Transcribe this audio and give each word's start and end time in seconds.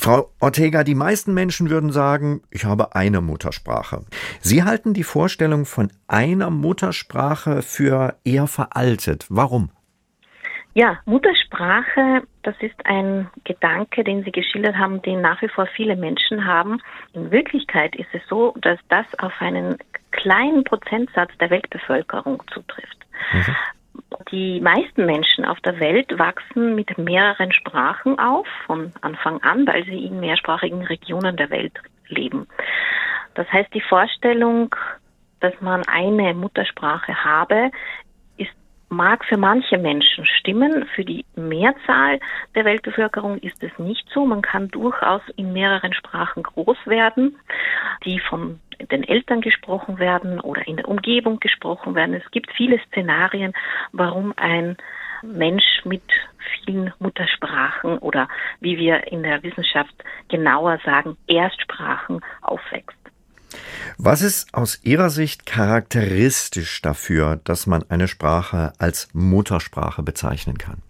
Frau 0.00 0.30
Ortega, 0.40 0.82
die 0.82 0.94
meisten 0.94 1.34
Menschen 1.34 1.68
würden 1.68 1.92
sagen, 1.92 2.40
ich 2.50 2.64
habe 2.64 2.94
eine 2.94 3.20
Muttersprache. 3.20 4.06
Sie 4.40 4.62
halten 4.62 4.94
die 4.94 5.04
Vorstellung 5.04 5.66
von 5.66 5.92
einer 6.08 6.48
Muttersprache 6.48 7.60
für 7.60 8.16
eher 8.24 8.46
veraltet. 8.46 9.26
Warum? 9.28 9.70
Ja, 10.72 11.00
Muttersprache, 11.04 12.22
das 12.42 12.54
ist 12.60 12.86
ein 12.86 13.28
Gedanke, 13.44 14.02
den 14.02 14.24
Sie 14.24 14.32
geschildert 14.32 14.76
haben, 14.76 15.02
den 15.02 15.20
nach 15.20 15.42
wie 15.42 15.48
vor 15.48 15.66
viele 15.66 15.96
Menschen 15.96 16.46
haben. 16.46 16.80
In 17.12 17.30
Wirklichkeit 17.30 17.94
ist 17.94 18.08
es 18.14 18.22
so, 18.26 18.54
dass 18.62 18.78
das 18.88 19.04
auf 19.18 19.32
einen 19.40 19.76
kleinen 20.12 20.64
Prozentsatz 20.64 21.30
der 21.40 21.50
Weltbevölkerung 21.50 22.42
zutrifft. 22.54 23.06
Mhm. 23.34 23.56
Die 24.30 24.60
meisten 24.60 25.06
Menschen 25.06 25.44
auf 25.44 25.60
der 25.60 25.80
Welt 25.80 26.16
wachsen 26.18 26.76
mit 26.76 26.96
mehreren 26.98 27.52
Sprachen 27.52 28.18
auf, 28.18 28.46
von 28.66 28.92
Anfang 29.00 29.42
an, 29.42 29.66
weil 29.66 29.84
sie 29.84 30.04
in 30.04 30.20
mehrsprachigen 30.20 30.82
Regionen 30.82 31.36
der 31.36 31.50
Welt 31.50 31.72
leben. 32.06 32.46
Das 33.34 33.50
heißt, 33.52 33.72
die 33.74 33.80
Vorstellung, 33.80 34.74
dass 35.40 35.54
man 35.60 35.82
eine 35.88 36.34
Muttersprache 36.34 37.24
habe, 37.24 37.70
mag 38.90 39.24
für 39.24 39.36
manche 39.36 39.78
Menschen 39.78 40.26
stimmen. 40.26 40.84
Für 40.94 41.04
die 41.04 41.24
Mehrzahl 41.36 42.20
der 42.54 42.64
Weltbevölkerung 42.64 43.38
ist 43.38 43.62
es 43.62 43.76
nicht 43.78 44.06
so. 44.12 44.26
Man 44.26 44.42
kann 44.42 44.68
durchaus 44.68 45.22
in 45.36 45.52
mehreren 45.52 45.94
Sprachen 45.94 46.42
groß 46.42 46.78
werden, 46.86 47.36
die 48.04 48.20
von 48.20 48.60
den 48.90 49.04
Eltern 49.04 49.40
gesprochen 49.40 49.98
werden 49.98 50.40
oder 50.40 50.66
in 50.66 50.76
der 50.76 50.88
Umgebung 50.88 51.38
gesprochen 51.40 51.94
werden. 51.94 52.14
Es 52.14 52.30
gibt 52.30 52.50
viele 52.52 52.80
Szenarien, 52.88 53.52
warum 53.92 54.34
ein 54.36 54.76
Mensch 55.22 55.84
mit 55.84 56.02
vielen 56.64 56.92
Muttersprachen 56.98 57.98
oder 57.98 58.28
wie 58.60 58.78
wir 58.78 59.06
in 59.12 59.22
der 59.22 59.42
Wissenschaft 59.42 59.94
genauer 60.28 60.78
sagen, 60.84 61.16
Erstsprachen 61.26 62.20
aufwächst. 62.40 62.99
Was 63.98 64.22
ist 64.22 64.54
aus 64.54 64.80
Ihrer 64.82 65.10
Sicht 65.10 65.46
charakteristisch 65.46 66.80
dafür, 66.82 67.40
dass 67.44 67.66
man 67.66 67.84
eine 67.88 68.08
Sprache 68.08 68.72
als 68.78 69.08
Muttersprache 69.12 70.02
bezeichnen 70.02 70.58
kann? 70.58 70.82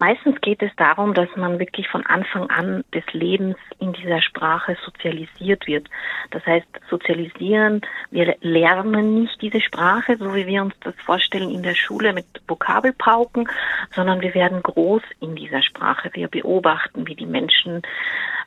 Meistens 0.00 0.40
geht 0.40 0.62
es 0.62 0.70
darum, 0.76 1.12
dass 1.12 1.28
man 1.34 1.58
wirklich 1.58 1.88
von 1.88 2.06
Anfang 2.06 2.48
an 2.50 2.84
des 2.94 3.02
Lebens 3.12 3.56
in 3.80 3.92
dieser 3.92 4.22
Sprache 4.22 4.76
sozialisiert 4.84 5.66
wird. 5.66 5.88
Das 6.30 6.46
heißt, 6.46 6.68
sozialisieren, 6.88 7.80
wir 8.12 8.36
lernen 8.40 9.20
nicht 9.20 9.42
diese 9.42 9.60
Sprache, 9.60 10.16
so 10.16 10.36
wie 10.36 10.46
wir 10.46 10.62
uns 10.62 10.74
das 10.84 10.94
vorstellen 11.04 11.50
in 11.50 11.64
der 11.64 11.74
Schule 11.74 12.12
mit 12.12 12.26
Vokabelpauken, 12.46 13.48
sondern 13.92 14.20
wir 14.20 14.34
werden 14.34 14.62
groß 14.62 15.02
in 15.20 15.34
dieser 15.34 15.62
Sprache. 15.62 16.10
Wir 16.12 16.28
beobachten, 16.28 17.08
wie 17.08 17.16
die 17.16 17.26
Menschen, 17.26 17.82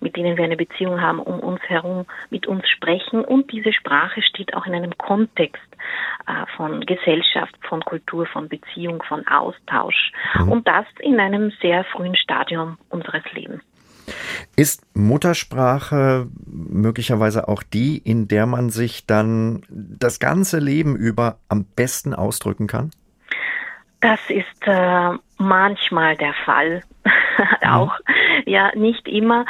mit 0.01 0.15
denen 0.15 0.37
wir 0.37 0.43
eine 0.43 0.57
Beziehung 0.57 1.01
haben, 1.01 1.19
um 1.19 1.39
uns 1.39 1.61
herum 1.61 2.05
mit 2.29 2.47
uns 2.47 2.67
sprechen 2.67 3.23
und 3.23 3.51
diese 3.51 3.71
Sprache 3.71 4.21
steht 4.21 4.53
auch 4.55 4.65
in 4.65 4.73
einem 4.73 4.97
Kontext 4.97 5.63
äh, 6.27 6.45
von 6.57 6.81
Gesellschaft, 6.81 7.55
von 7.67 7.81
Kultur, 7.81 8.25
von 8.25 8.49
Beziehung, 8.49 9.01
von 9.07 9.25
Austausch 9.27 10.11
mhm. 10.39 10.51
und 10.51 10.67
das 10.67 10.85
in 10.99 11.19
einem 11.19 11.51
sehr 11.61 11.83
frühen 11.85 12.15
Stadium 12.15 12.77
unseres 12.89 13.23
Lebens. 13.31 13.61
Ist 14.55 14.83
Muttersprache 14.95 16.27
möglicherweise 16.45 17.47
auch 17.47 17.63
die, 17.63 17.97
in 17.97 18.27
der 18.27 18.45
man 18.45 18.69
sich 18.69 19.05
dann 19.05 19.63
das 19.69 20.19
ganze 20.19 20.59
Leben 20.59 20.95
über 20.95 21.37
am 21.47 21.65
besten 21.65 22.13
ausdrücken 22.13 22.67
kann? 22.67 22.91
Das 24.01 24.19
ist 24.29 24.67
äh, 24.67 25.11
manchmal 25.37 26.17
der 26.17 26.33
Fall. 26.45 26.81
auch 27.67 27.93
ja 28.45 28.71
nicht 28.75 29.07
immer. 29.07 29.45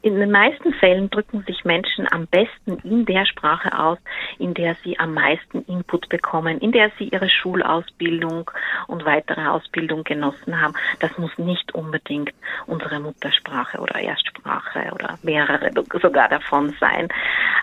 In 0.00 0.20
den 0.20 0.30
meisten 0.30 0.72
Fällen 0.74 1.10
drücken 1.10 1.42
sich 1.42 1.64
Menschen 1.64 2.06
am 2.10 2.26
besten 2.28 2.78
in 2.88 3.04
der 3.04 3.26
Sprache 3.26 3.76
aus, 3.76 3.98
in 4.38 4.54
der 4.54 4.76
sie 4.84 4.98
am 4.98 5.12
meisten 5.12 5.62
Input 5.62 6.08
bekommen, 6.08 6.58
in 6.58 6.72
der 6.72 6.90
sie 6.98 7.08
ihre 7.08 7.28
Schulausbildung 7.28 8.50
und 8.86 9.04
weitere 9.04 9.46
Ausbildung 9.48 10.04
genossen 10.04 10.60
haben. 10.60 10.74
Das 11.00 11.16
muss 11.18 11.36
nicht 11.36 11.74
unbedingt 11.74 12.32
unsere 12.66 13.00
Muttersprache 13.00 13.78
oder 13.78 13.96
Erstsprache 13.96 14.92
oder 14.94 15.18
mehrere 15.22 15.70
sogar 16.00 16.28
davon 16.28 16.74
sein. 16.78 17.08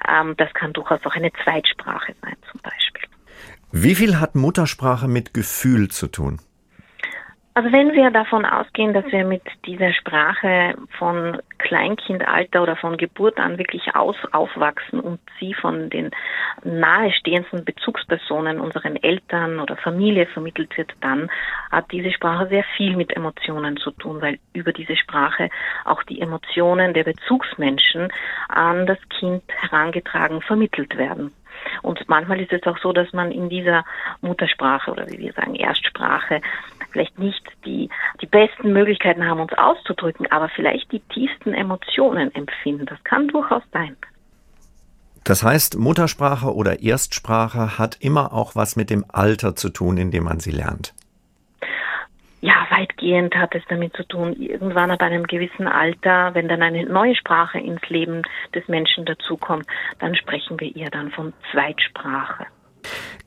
Ähm, 0.08 0.36
das 0.38 0.54
kann 0.54 0.74
durchaus 0.74 1.06
auch 1.06 1.16
eine 1.16 1.32
Zweitsprache 1.44 2.14
sein 2.22 2.36
zum 2.52 2.60
Beispiel. 2.62 3.10
Wie 3.72 3.96
viel 3.96 4.20
hat 4.20 4.36
Muttersprache 4.36 5.08
mit 5.08 5.34
Gefühl 5.34 5.90
zu 5.90 6.08
tun? 6.08 6.40
Also 7.58 7.72
wenn 7.72 7.94
wir 7.94 8.12
davon 8.12 8.46
ausgehen, 8.46 8.94
dass 8.94 9.10
wir 9.14 9.24
mit 9.24 9.42
dieser 9.66 9.94
Sprache 9.94 10.76
von 10.98 11.42
Kleinkindalter 11.58 12.62
oder 12.62 12.76
von 12.76 12.98
Geburt 12.98 13.40
an 13.40 13.58
wirklich 13.58 13.96
aus, 13.96 14.18
aufwachsen 14.34 15.00
und 15.00 15.22
sie 15.40 15.54
von 15.54 15.90
den 15.90 16.12
nahestehenden 16.66 17.64
Bezugspersonen, 17.64 18.60
unseren 18.60 18.98
Eltern 18.98 19.62
oder 19.62 19.78
Familie 19.78 20.26
vermittelt 20.26 20.78
wird, 20.78 20.92
dann 21.00 21.32
hat 21.72 21.90
diese 21.94 22.12
Sprache 22.12 22.50
sehr 22.50 22.66
viel 22.76 22.98
mit 22.98 23.16
Emotionen 23.16 23.78
zu 23.78 23.92
tun, 23.92 24.22
weil 24.22 24.38
über 24.52 24.74
diese 24.74 24.98
Sprache 24.98 25.50
auch 25.86 26.04
die 26.04 26.20
Emotionen 26.20 26.94
der 26.94 27.06
Bezugsmenschen 27.06 28.12
an 28.50 28.86
das 28.86 29.00
Kind 29.08 29.44
herangetragen 29.62 30.42
vermittelt 30.42 30.98
werden. 30.98 31.32
Und 31.82 32.08
manchmal 32.08 32.40
ist 32.40 32.52
es 32.52 32.64
auch 32.64 32.78
so, 32.80 32.94
dass 32.94 33.12
man 33.14 33.32
in 33.32 33.50
dieser 33.50 33.86
Muttersprache 34.22 34.92
oder 34.92 35.08
wie 35.08 35.20
wir 35.20 35.34
sagen 35.34 35.56
Erstsprache 35.56 36.42
vielleicht 36.92 37.20
nicht 37.20 37.44
die, 37.66 37.90
die 38.22 38.26
besten 38.26 38.72
Möglichkeiten 38.72 39.26
haben, 39.26 39.42
uns 39.42 39.54
auszudrücken, 39.54 40.32
aber 40.32 40.50
vielleicht 40.50 40.92
die 40.92 41.02
tiefsten 41.02 41.54
Emotionen 41.54 42.34
empfinden. 42.34 42.86
Das 42.86 43.04
kann 43.04 43.28
durchaus 43.28 43.64
sein. 43.74 43.98
Das 45.26 45.44
heißt, 45.44 45.78
Muttersprache 45.78 46.54
oder 46.54 46.84
Erstsprache 46.84 47.80
hat 47.80 47.98
immer 48.00 48.32
auch 48.32 48.56
was 48.56 48.76
mit 48.76 48.90
dem 48.92 49.04
Alter 49.12 49.56
zu 49.56 49.70
tun, 49.70 49.98
in 49.98 50.12
dem 50.12 50.24
man 50.24 50.40
sie 50.40 50.52
lernt. 50.52 50.94
Weitgehend 53.06 53.36
hat 53.36 53.54
es 53.54 53.62
damit 53.70 53.96
zu 53.96 54.04
tun, 54.04 54.34
irgendwann 54.34 54.90
ab 54.90 55.02
einem 55.02 55.26
gewissen 55.26 55.68
Alter, 55.68 56.34
wenn 56.34 56.48
dann 56.48 56.64
eine 56.64 56.86
neue 56.86 57.16
Sprache 57.16 57.60
ins 57.60 57.88
Leben 57.88 58.24
des 58.56 58.68
Menschen 58.68 59.06
dazukommt, 59.06 59.68
dann 60.00 60.16
sprechen 60.16 60.60
wir 60.60 60.76
eher 60.76 60.90
dann 60.90 61.12
von 61.12 61.32
Zweitsprache. 61.52 62.48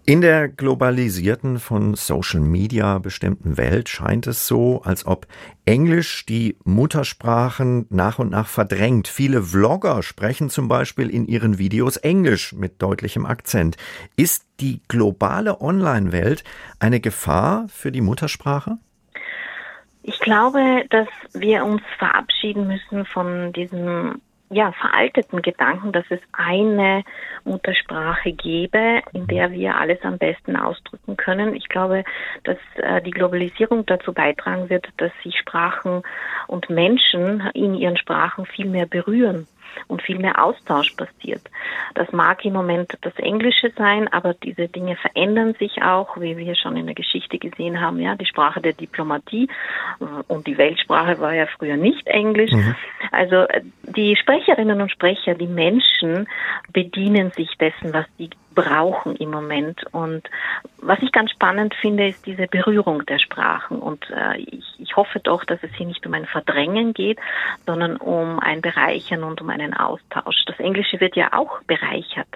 In 0.04 0.20
der 0.20 0.48
globalisierten, 0.48 1.60
von 1.60 1.94
Social 1.94 2.40
Media 2.40 2.98
bestimmten 2.98 3.56
Welt 3.56 3.88
scheint 3.88 4.26
es 4.26 4.48
so, 4.48 4.82
als 4.82 5.06
ob 5.06 5.28
Englisch 5.64 6.26
die 6.26 6.56
Muttersprachen 6.64 7.86
nach 7.90 8.18
und 8.18 8.30
nach 8.30 8.48
verdrängt. 8.48 9.06
Viele 9.06 9.42
Vlogger 9.42 10.02
sprechen 10.02 10.50
zum 10.50 10.66
Beispiel 10.66 11.08
in 11.08 11.24
ihren 11.26 11.58
Videos 11.58 11.98
Englisch 11.98 12.52
mit 12.52 12.82
deutlichem 12.82 13.26
Akzent. 13.26 13.76
Ist 14.16 14.44
die 14.58 14.80
globale 14.88 15.60
Online-Welt 15.60 16.42
eine 16.80 16.98
Gefahr 16.98 17.66
für 17.68 17.92
die 17.92 18.00
Muttersprache? 18.00 18.78
Ich 20.08 20.18
glaube, 20.20 20.86
dass 20.88 21.06
wir 21.34 21.66
uns 21.66 21.82
verabschieden 21.98 22.66
müssen 22.66 23.04
von 23.04 23.52
diesem 23.52 24.22
ja, 24.50 24.72
veralteten 24.72 25.42
Gedanken, 25.42 25.92
dass 25.92 26.04
es 26.10 26.20
eine 26.32 27.04
Muttersprache 27.44 28.32
gäbe, 28.32 29.02
in 29.12 29.26
der 29.26 29.52
wir 29.52 29.76
alles 29.76 29.98
am 30.02 30.18
besten 30.18 30.56
ausdrücken 30.56 31.16
können. 31.16 31.54
Ich 31.54 31.68
glaube, 31.68 32.04
dass 32.44 32.58
äh, 32.76 33.02
die 33.02 33.10
Globalisierung 33.10 33.84
dazu 33.86 34.12
beitragen 34.12 34.70
wird, 34.70 34.88
dass 34.96 35.12
sich 35.22 35.38
Sprachen 35.38 36.02
und 36.46 36.70
Menschen 36.70 37.48
in 37.54 37.74
ihren 37.74 37.96
Sprachen 37.96 38.46
viel 38.46 38.66
mehr 38.66 38.86
berühren 38.86 39.46
und 39.86 40.02
viel 40.02 40.18
mehr 40.18 40.42
Austausch 40.42 40.92
passiert. 40.96 41.42
Das 41.94 42.10
mag 42.12 42.44
im 42.44 42.52
Moment 42.54 42.96
das 43.02 43.14
Englische 43.16 43.70
sein, 43.76 44.08
aber 44.08 44.34
diese 44.34 44.68
Dinge 44.68 44.96
verändern 44.96 45.54
sich 45.58 45.82
auch, 45.82 46.18
wie 46.20 46.36
wir 46.36 46.54
schon 46.56 46.76
in 46.76 46.86
der 46.86 46.94
Geschichte 46.94 47.38
gesehen 47.38 47.80
haben, 47.80 48.00
ja, 48.00 48.14
die 48.14 48.26
Sprache 48.26 48.60
der 48.60 48.72
Diplomatie 48.72 49.48
und 50.26 50.46
die 50.46 50.58
Weltsprache 50.58 51.20
war 51.20 51.34
ja 51.34 51.46
früher 51.46 51.76
nicht 51.76 52.06
Englisch. 52.06 52.52
Mhm. 52.52 52.74
Also 53.12 53.36
äh, 53.36 53.62
die 53.98 54.14
Sprecherinnen 54.14 54.80
und 54.80 54.92
Sprecher, 54.92 55.34
die 55.34 55.48
Menschen 55.48 56.28
bedienen 56.72 57.32
sich 57.32 57.50
dessen, 57.58 57.92
was 57.92 58.06
sie 58.16 58.30
brauchen 58.54 59.16
im 59.16 59.32
Moment. 59.32 59.82
Und 59.90 60.22
was 60.80 61.00
ich 61.02 61.10
ganz 61.10 61.32
spannend 61.32 61.74
finde, 61.74 62.06
ist 62.06 62.24
diese 62.24 62.46
Berührung 62.46 63.04
der 63.06 63.18
Sprachen. 63.18 63.80
Und 63.80 64.08
äh, 64.10 64.38
ich, 64.38 64.64
ich 64.78 64.94
hoffe 64.94 65.18
doch, 65.18 65.44
dass 65.44 65.58
es 65.64 65.74
hier 65.74 65.86
nicht 65.86 66.06
um 66.06 66.14
ein 66.14 66.26
Verdrängen 66.26 66.94
geht, 66.94 67.18
sondern 67.66 67.96
um 67.96 68.38
ein 68.38 68.60
Bereichern 68.60 69.24
und 69.24 69.40
um 69.40 69.50
einen 69.50 69.74
Austausch. 69.74 70.44
Das 70.46 70.60
Englische 70.60 71.00
wird 71.00 71.16
ja 71.16 71.32
auch 71.32 71.60
bereichert 71.64 72.28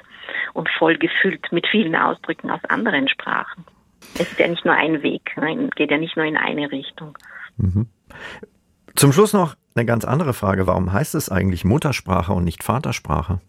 und 0.55 0.69
voll 0.69 0.99
gefüllt 0.99 1.53
mit 1.53 1.69
vielen 1.69 1.95
Ausdrücken 1.95 2.51
aus 2.51 2.65
anderen 2.69 3.09
Sprachen. 3.09 3.65
Es 4.15 4.33
ist 4.33 4.41
ja 4.41 4.49
nicht 4.49 4.65
nur 4.65 4.75
ein 4.75 5.05
Weg, 5.05 5.31
nein, 5.37 5.71
geht 5.77 5.93
ja 5.93 5.99
nicht 5.99 6.17
nur 6.17 6.27
in 6.27 6.37
eine 6.37 6.73
Richtung. 6.73 7.17
Mhm. 7.57 7.87
Zum 8.97 9.13
Schluss 9.13 9.33
noch 9.33 9.55
eine 9.75 9.87
ganz 9.87 10.05
andere 10.05 10.33
Frage. 10.33 10.67
Warum 10.67 10.93
heißt 10.93 11.15
es 11.15 11.31
eigentlich 11.31 11.65
Muttersprache 11.65 12.33
und 12.33 12.45
nicht 12.45 12.63
Vatersprache? 12.63 13.41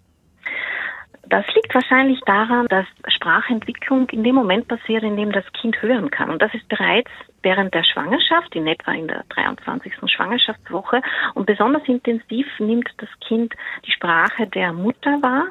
Das 1.33 1.45
liegt 1.55 1.73
wahrscheinlich 1.73 2.19
daran, 2.25 2.67
dass 2.67 2.85
Sprachentwicklung 3.07 4.07
in 4.09 4.23
dem 4.23 4.35
Moment 4.35 4.67
passiert, 4.67 5.03
in 5.03 5.15
dem 5.15 5.31
das 5.31 5.45
Kind 5.53 5.81
hören 5.81 6.11
kann. 6.11 6.29
Und 6.29 6.41
das 6.41 6.53
ist 6.53 6.67
bereits 6.67 7.09
während 7.41 7.73
der 7.73 7.83
Schwangerschaft, 7.83 8.55
in 8.55 8.67
etwa 8.67 8.91
in 8.91 9.07
der 9.07 9.23
23. 9.29 9.93
Schwangerschaftswoche. 10.05 11.01
Und 11.33 11.45
besonders 11.45 11.87
intensiv 11.87 12.45
nimmt 12.59 12.89
das 12.97 13.09
Kind 13.27 13.53
die 13.85 13.91
Sprache 13.91 14.47
der 14.47 14.73
Mutter 14.73 15.21
wahr, 15.21 15.45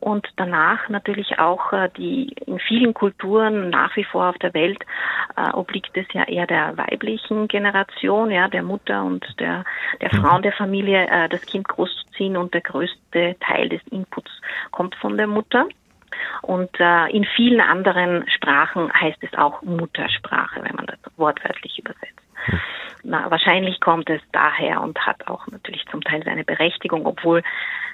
und 0.00 0.26
danach 0.36 0.88
natürlich 0.88 1.38
auch 1.38 1.72
äh, 1.72 1.90
die 1.96 2.34
in 2.46 2.58
vielen 2.58 2.94
Kulturen 2.94 3.70
nach 3.70 3.94
wie 3.96 4.04
vor 4.04 4.28
auf 4.28 4.38
der 4.38 4.54
Welt 4.54 4.78
äh, 5.36 5.50
obliegt 5.52 5.96
es 5.96 6.06
ja 6.12 6.24
eher 6.24 6.46
der 6.46 6.76
weiblichen 6.76 7.48
Generation, 7.48 8.30
ja, 8.30 8.48
der 8.48 8.62
Mutter 8.62 9.02
und 9.04 9.24
der, 9.38 9.64
der 10.00 10.14
mhm. 10.14 10.20
Frauen 10.20 10.42
der 10.42 10.52
Familie, 10.52 11.06
äh, 11.06 11.28
das 11.28 11.42
Kind 11.42 11.68
großzuziehen 11.68 12.36
und 12.36 12.54
der 12.54 12.62
größte 12.62 13.36
Teil 13.40 13.68
des 13.68 13.82
Inputs 13.90 14.30
kommt 14.70 14.94
von 14.96 15.16
der 15.16 15.26
Mutter. 15.26 15.66
Und 16.42 16.70
äh, 16.80 17.06
in 17.10 17.24
vielen 17.36 17.60
anderen 17.60 18.28
Sprachen 18.30 18.92
heißt 18.92 19.22
es 19.22 19.34
auch 19.34 19.62
Muttersprache, 19.62 20.62
wenn 20.62 20.74
man 20.76 20.86
das 20.86 20.98
wortwörtlich 21.16 21.78
übersetzt. 21.78 22.19
Na, 23.02 23.30
wahrscheinlich 23.30 23.80
kommt 23.80 24.10
es 24.10 24.20
daher 24.32 24.82
und 24.82 24.98
hat 25.06 25.26
auch 25.26 25.46
natürlich 25.46 25.84
zum 25.90 26.02
Teil 26.02 26.22
seine 26.22 26.44
Berechtigung, 26.44 27.06
obwohl 27.06 27.42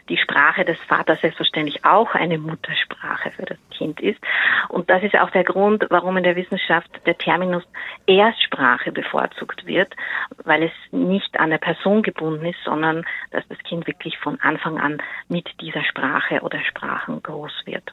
die 0.08 0.16
Sprache 0.16 0.64
des 0.64 0.78
Vaters 0.88 1.20
selbstverständlich 1.20 1.84
auch 1.84 2.14
eine 2.14 2.38
Muttersprache 2.38 3.30
für 3.32 3.44
das 3.44 3.58
Kind 3.70 4.00
ist. 4.00 4.20
Und 4.68 4.90
das 4.90 5.02
ist 5.02 5.16
auch 5.16 5.30
der 5.30 5.44
Grund, 5.44 5.86
warum 5.90 6.16
in 6.16 6.24
der 6.24 6.36
Wissenschaft 6.36 6.88
der 7.06 7.18
Terminus 7.18 7.64
Erstsprache 8.06 8.92
bevorzugt 8.92 9.66
wird, 9.66 9.94
weil 10.44 10.64
es 10.64 10.72
nicht 10.92 11.38
an 11.38 11.50
der 11.50 11.58
Person 11.58 12.02
gebunden 12.02 12.46
ist, 12.46 12.62
sondern 12.64 13.04
dass 13.30 13.46
das 13.48 13.58
Kind 13.58 13.86
wirklich 13.86 14.18
von 14.18 14.40
Anfang 14.40 14.78
an 14.78 14.98
mit 15.28 15.48
dieser 15.60 15.84
Sprache 15.84 16.40
oder 16.40 16.60
Sprachen 16.64 17.22
groß 17.22 17.52
wird. 17.64 17.92